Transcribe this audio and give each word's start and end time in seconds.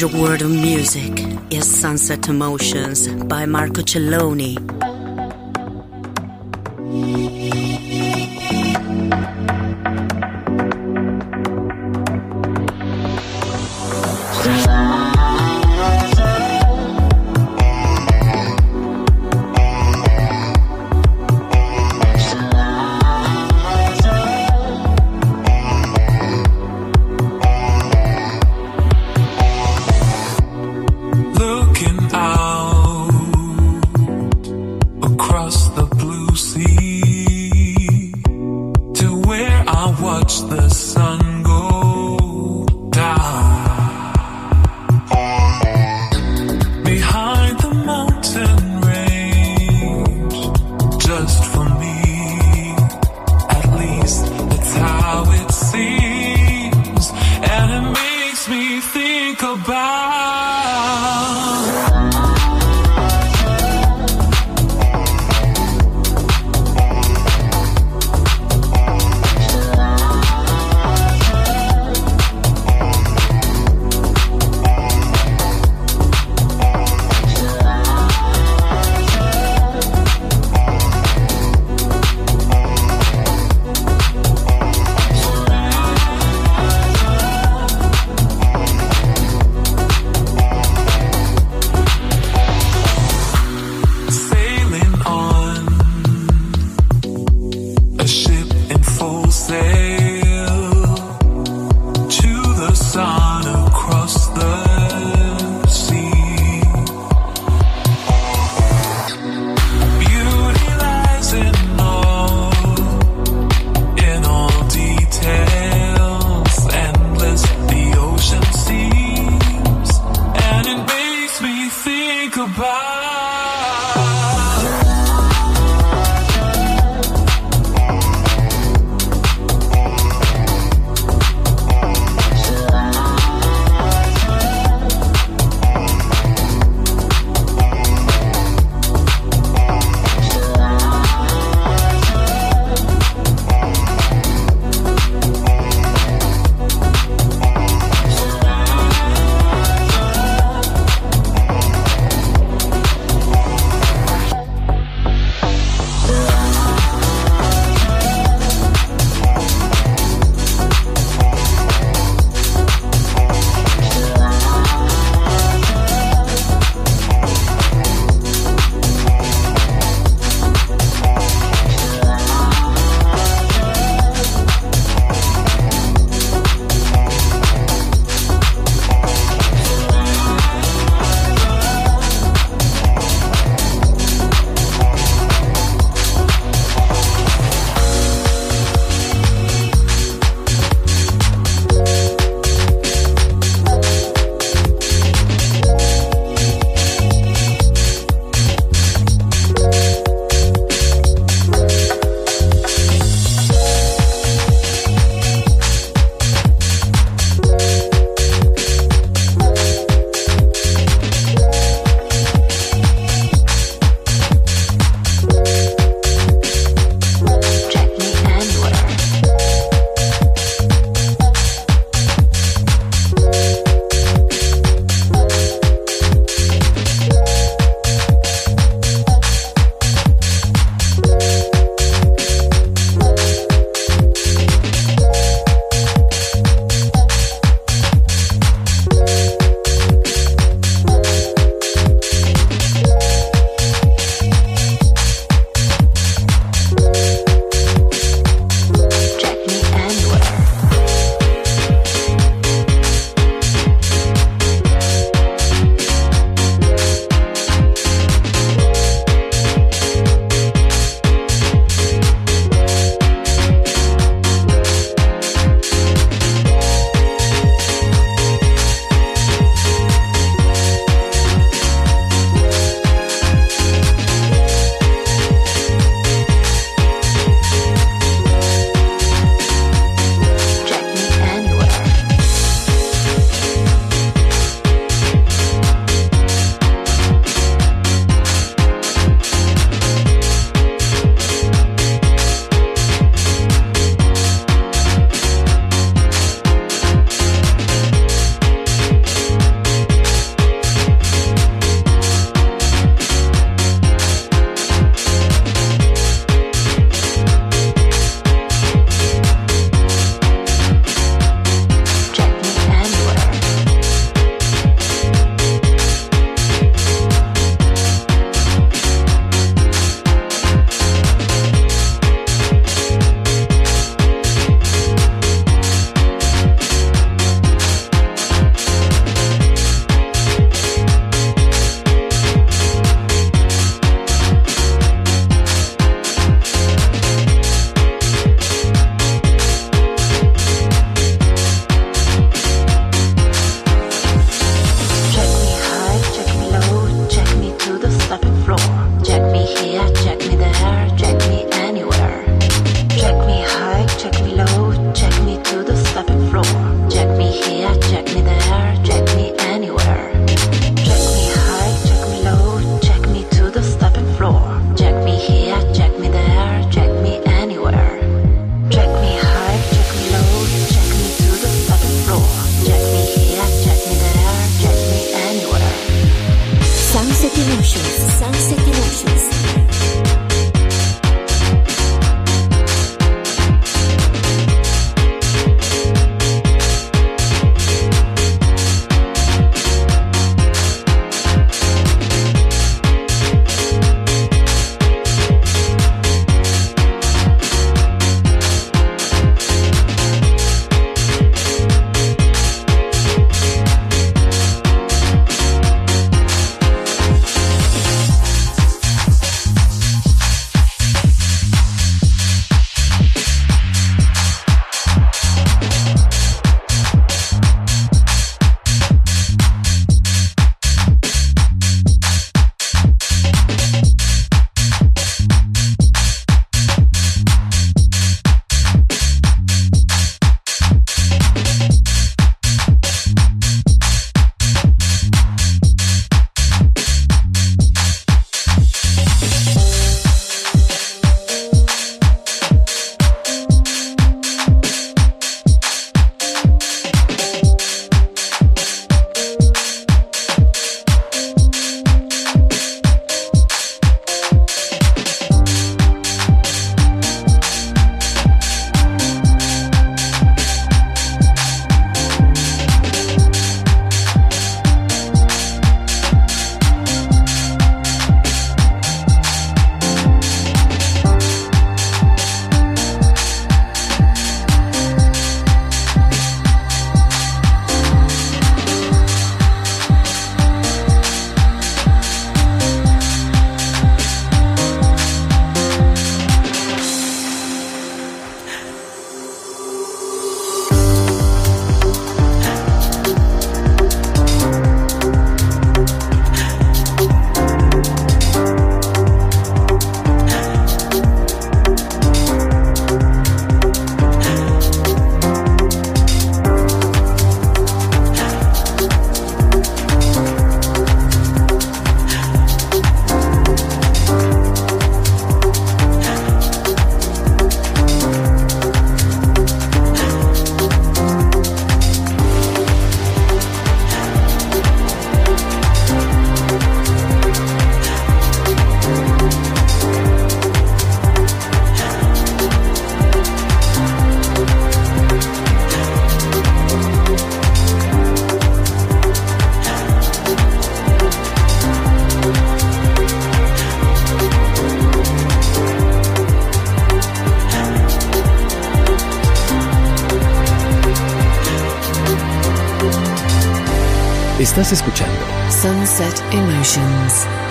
The 0.00 0.08
world 0.18 0.40
of 0.40 0.50
music 0.50 1.12
is 1.50 1.68
Sunset 1.68 2.26
Emotions 2.26 3.06
by 3.24 3.44
Marco 3.44 3.82
Celloni. 3.82 4.56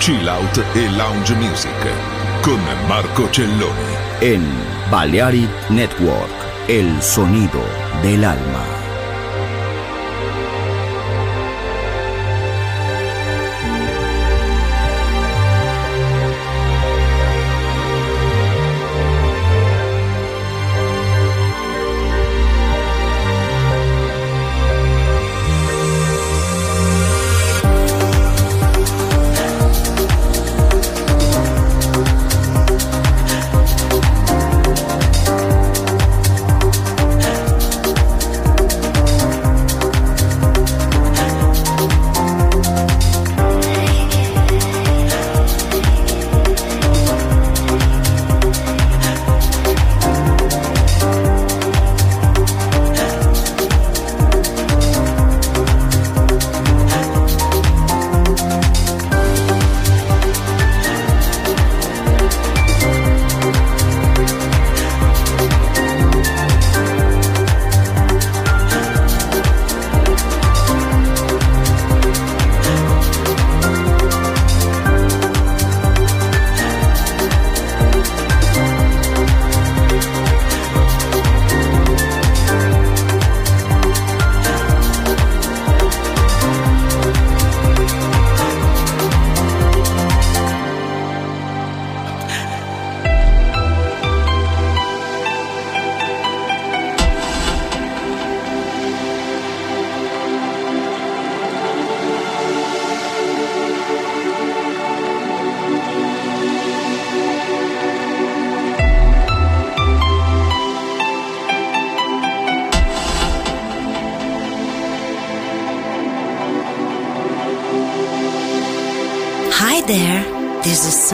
Chill 0.00 0.26
Out 0.28 0.64
e 0.74 0.88
Lounge 0.96 1.34
Music 1.34 1.70
con 2.40 2.58
Marco 2.88 3.28
Celloni. 3.30 3.94
En 4.20 4.42
Balearic 4.90 5.68
Network, 5.68 6.32
el 6.68 7.02
sonido 7.02 7.60
del 8.02 8.24
alma. 8.24 8.79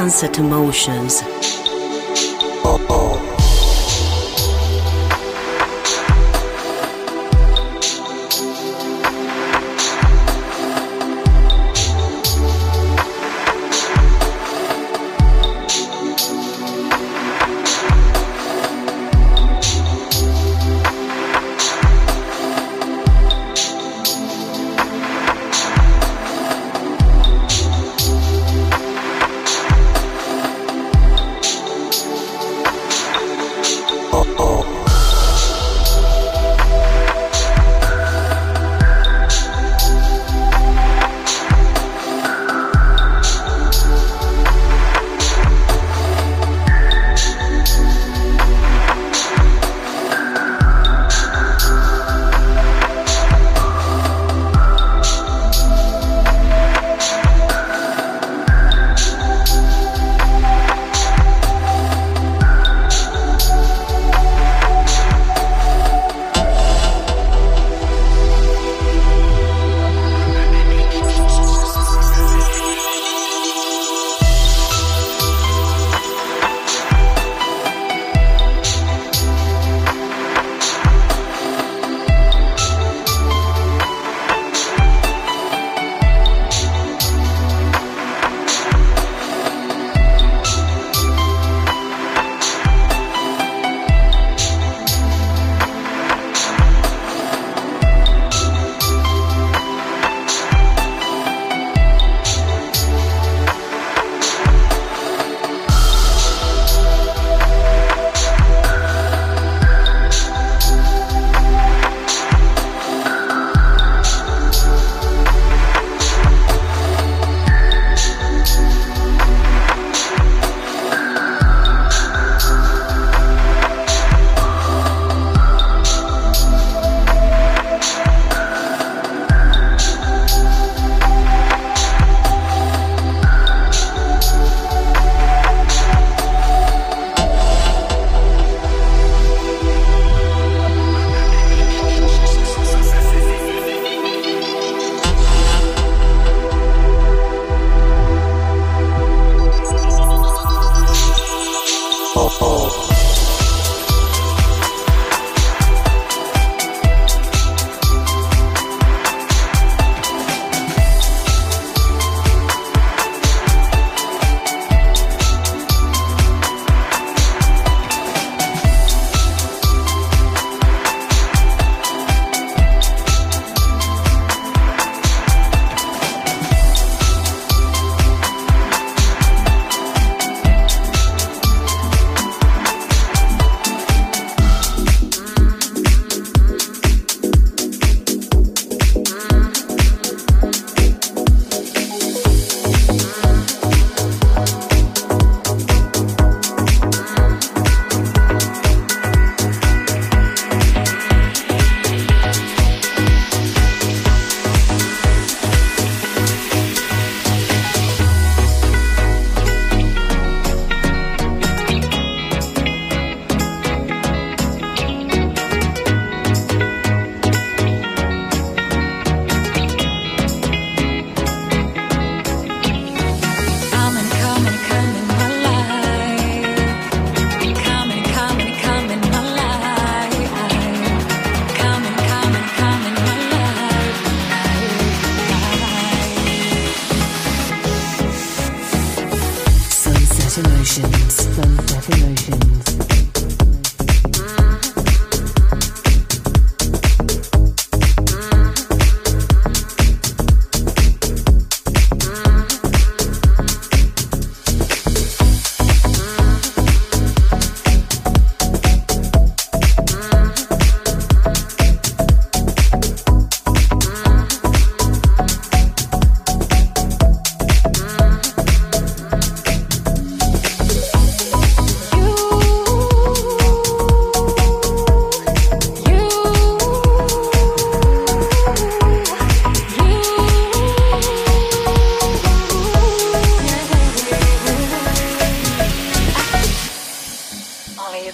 answer 0.07 0.29
to 0.29 0.41
motions. 0.41 1.66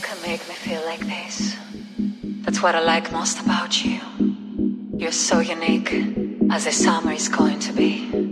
can 0.03 0.21
make 0.23 0.47
me 0.49 0.55
feel 0.55 0.85
like 0.85 1.01
this. 1.01 1.57
That's 2.45 2.61
what 2.61 2.75
I 2.75 2.81
like 2.81 3.13
most 3.13 3.41
about 3.41 3.85
you. 3.85 4.01
You're 4.97 5.13
so 5.13 5.39
unique, 5.39 5.93
as 6.51 6.65
the 6.65 6.73
summer 6.73 7.13
is 7.13 7.29
going 7.29 7.61
to 7.61 7.73
be. 7.73 8.32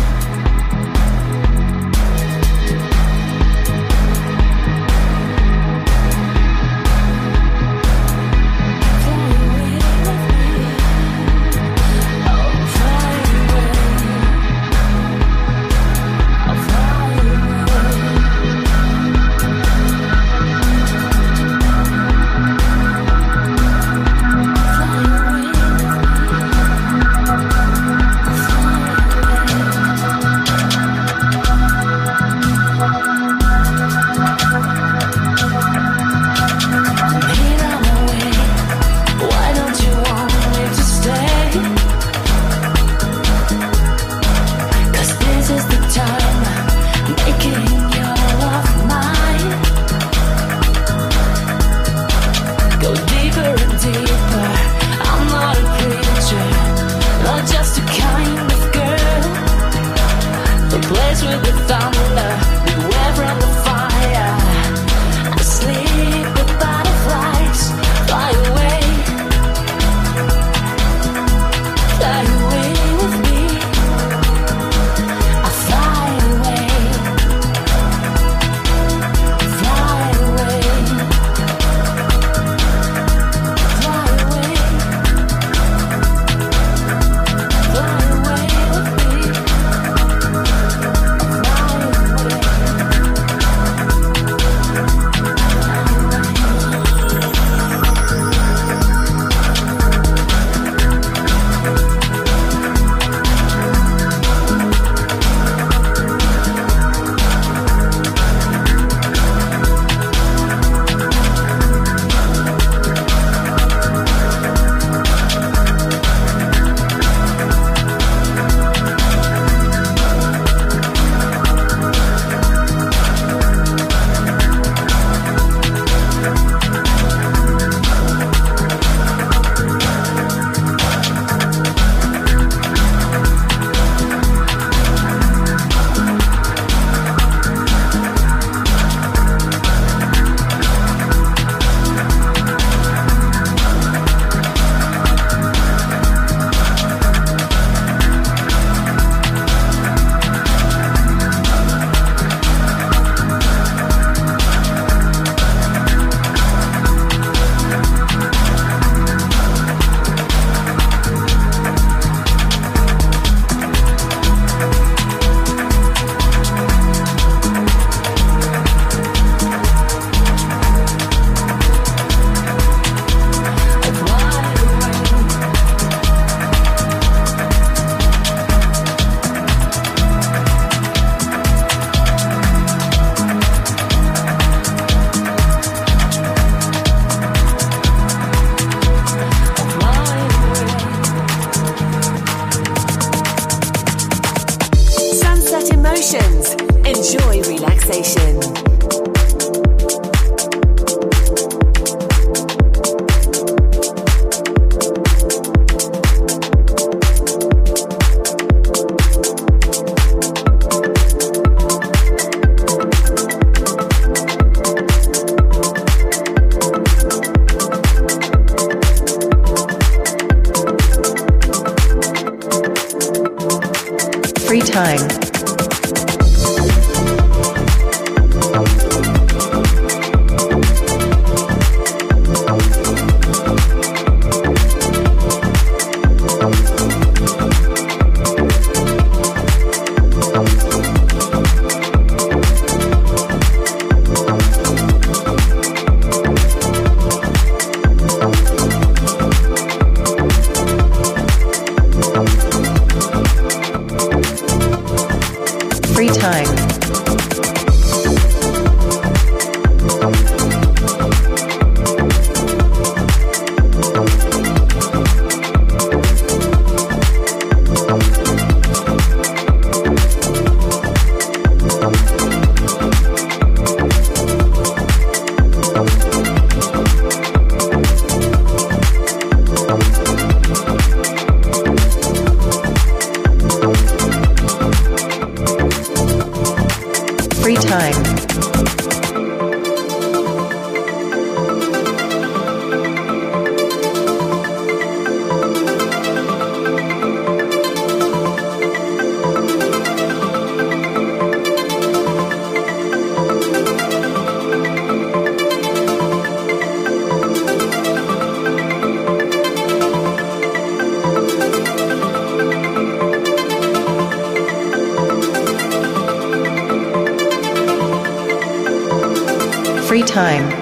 Time. 320.11 320.60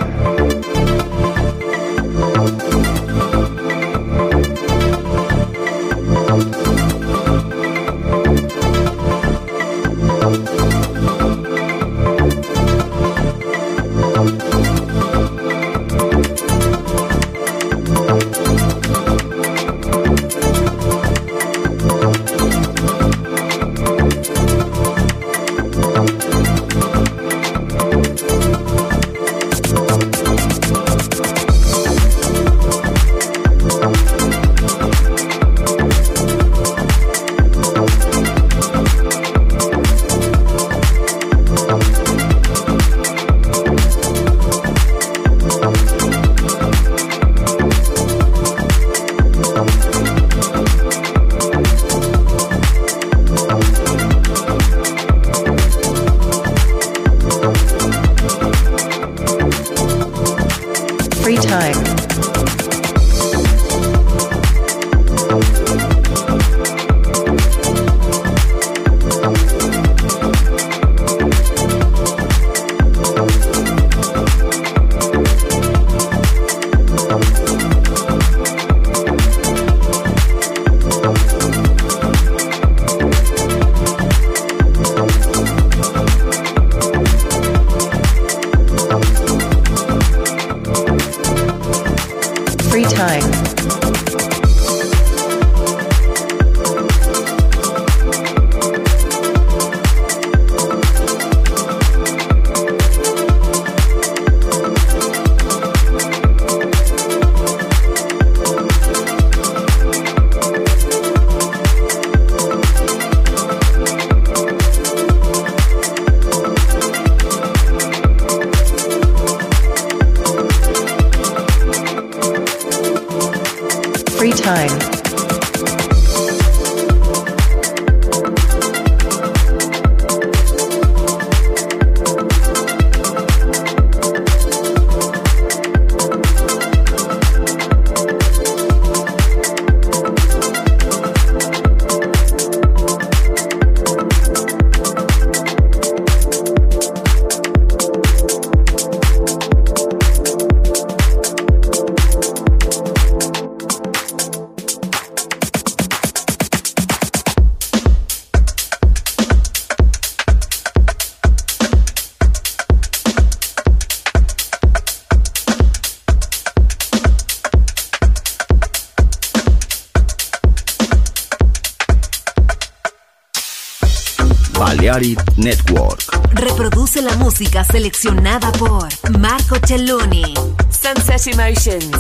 música 177.39 177.63
seleccionada 177.63 178.51
por 178.51 178.89
Marco 179.17 179.55
Celloni. 179.65 180.33
Sunset 180.69 181.27
Emotions. 181.27 181.98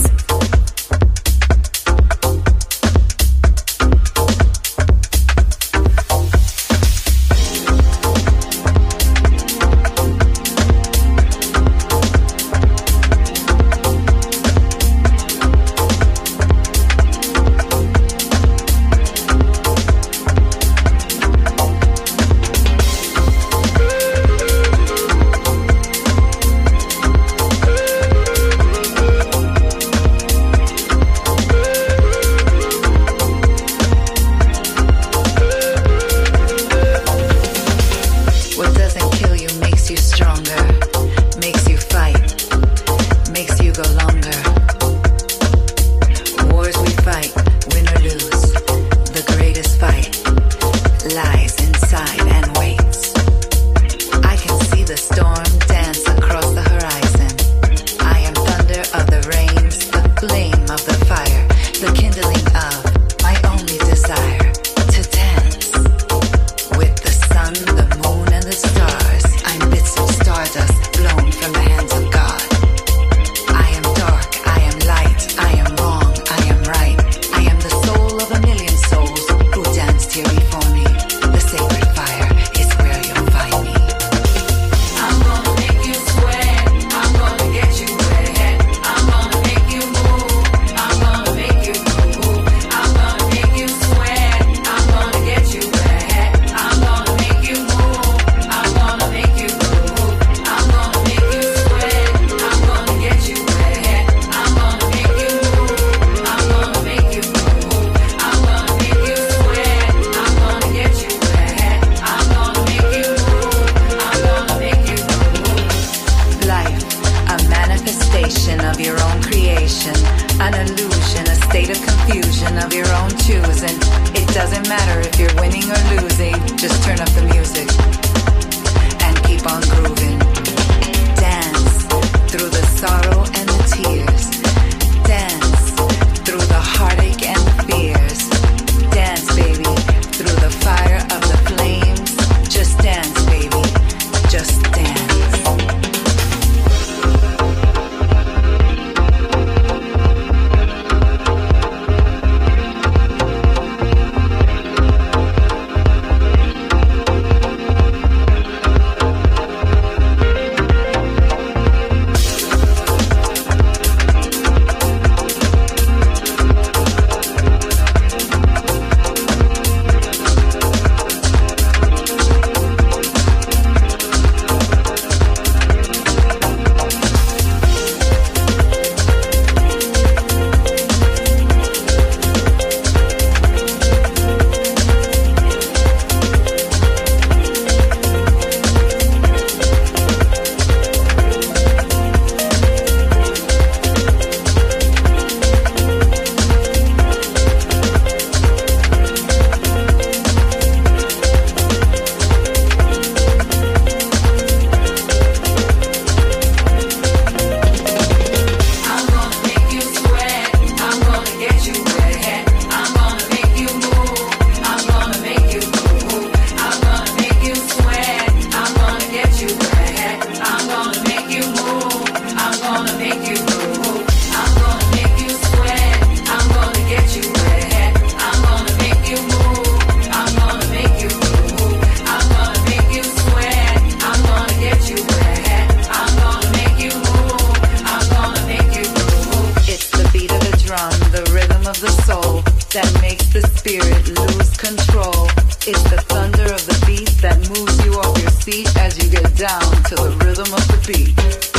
It's 245.71 245.83
the 245.83 246.01
thunder 246.01 246.45
of 246.45 246.65
the 246.65 246.83
beat 246.87 247.09
that 247.21 247.37
moves 247.47 247.85
you 247.85 247.93
off 247.99 248.17
your 248.19 248.31
seat 248.31 248.75
as 248.75 248.97
you 248.97 249.07
get 249.07 249.35
down 249.37 249.61
to 249.83 249.93
the 249.93 250.17
rhythm 250.25 250.51
of 250.51 250.67
the 250.67 250.79
beat. 250.87 251.58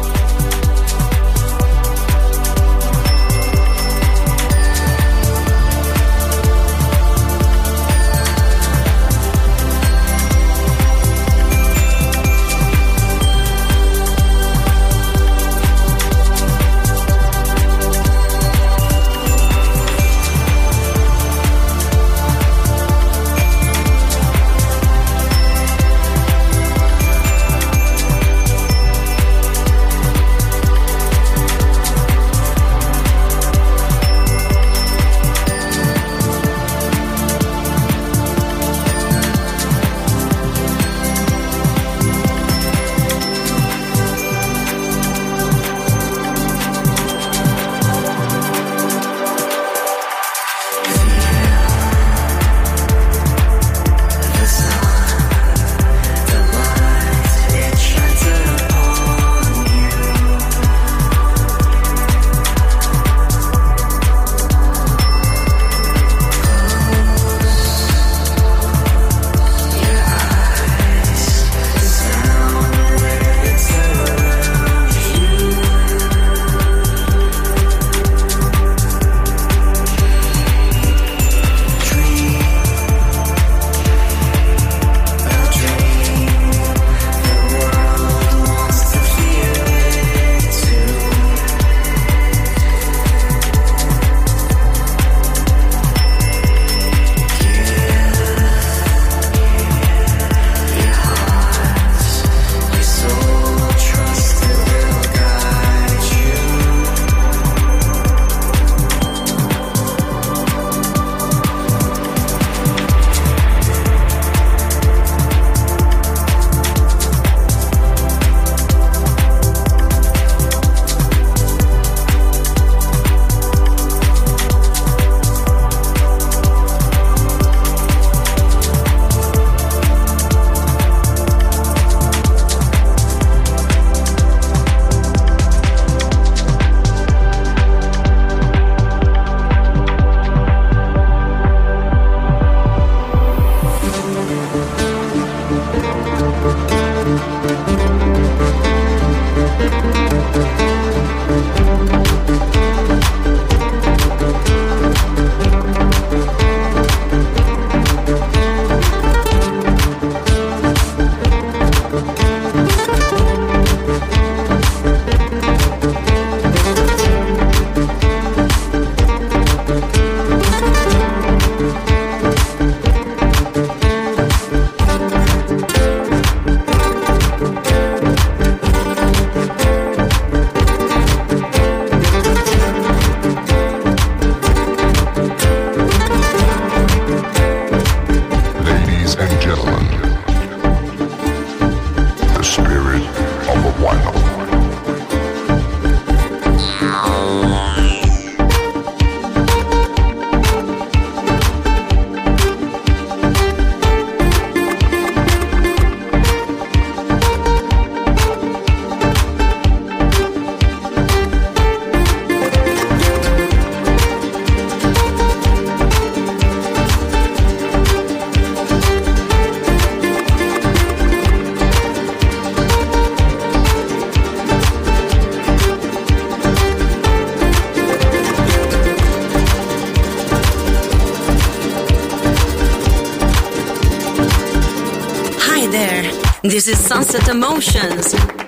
This 236.63 236.79
is 236.79 236.85
Sunset 236.85 237.27
Emotions. 237.27 238.40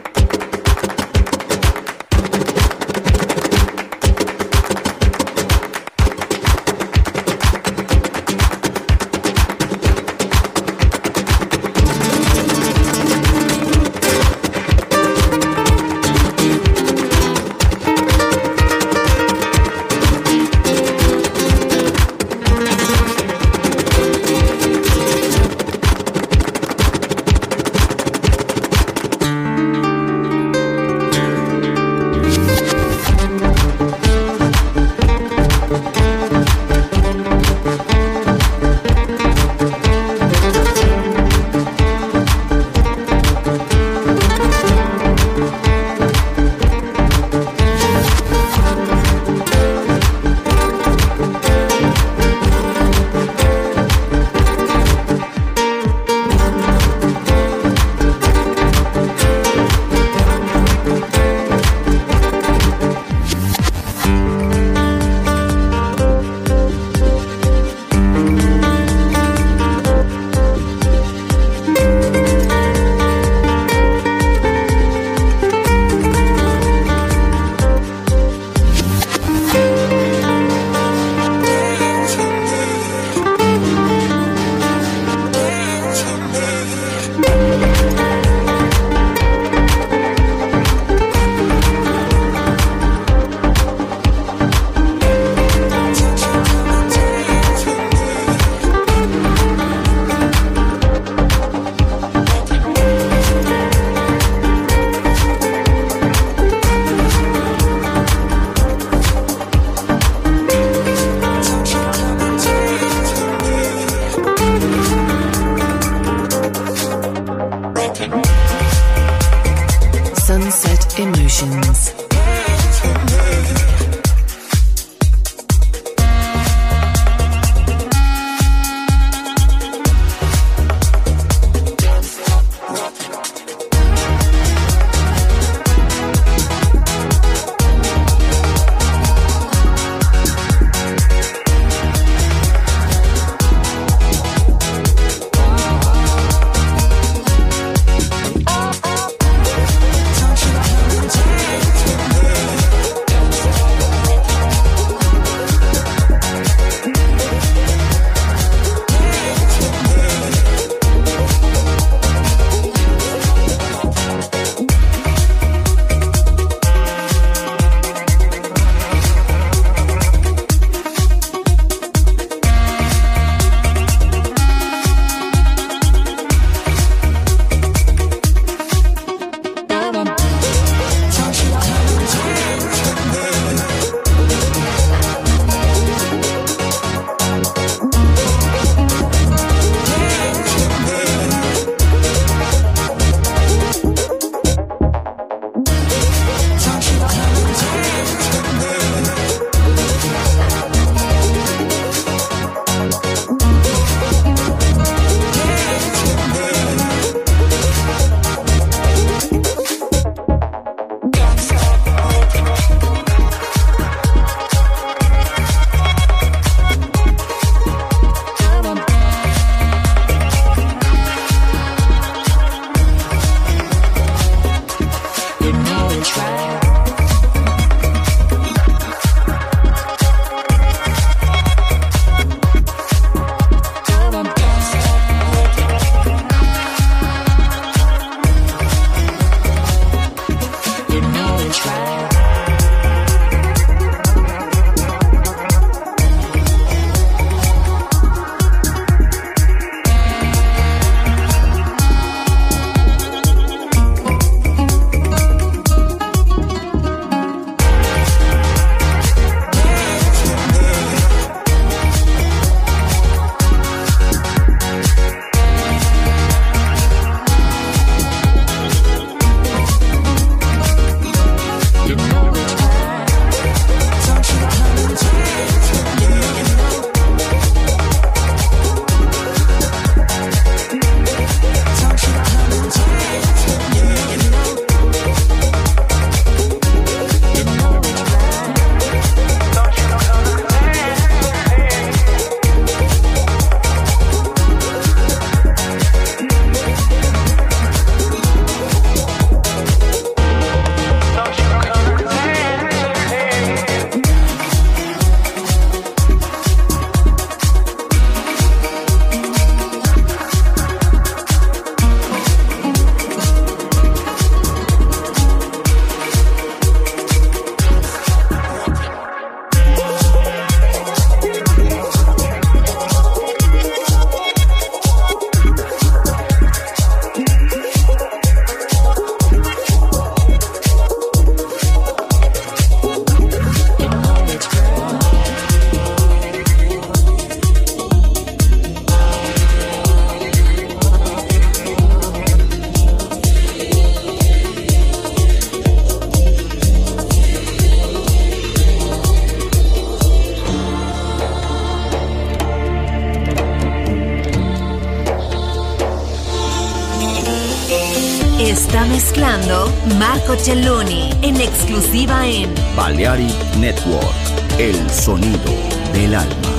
Marco 360.33 360.45
Celloni 360.45 361.11
en 361.21 361.39
exclusiva 361.39 362.25
en 362.25 362.51
Balearic 362.75 363.55
Network, 363.57 364.15
el 364.57 364.89
sonido 364.89 365.53
del 365.93 366.15
alma. 366.15 366.49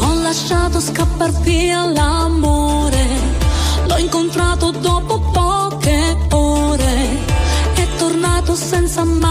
Ho 0.00 0.14
lasciato 0.22 0.80
scappar 0.80 1.30
via 1.42 1.84
l'amore, 1.84 3.06
l'ho 3.86 3.98
incontrato 3.98 4.72
dopo 4.72 5.20
poche 5.20 6.16
ore, 6.30 7.18
è 7.74 7.86
tornato 7.96 8.56
senza 8.56 9.04
mai 9.04 9.27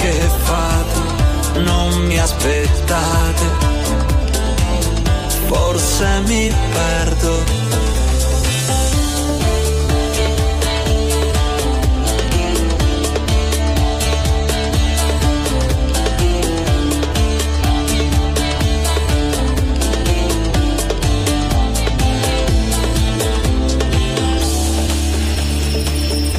che 0.00 0.12
fate? 0.44 1.60
Non 1.60 2.06
mi 2.06 2.18
aspettate, 2.18 3.44
forse 5.46 6.20
mi 6.26 6.52
perdo. 6.72 7.58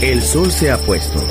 El 0.01 0.23
sol 0.23 0.51
se 0.51 0.71
ha 0.71 0.77
puesto. 0.79 1.30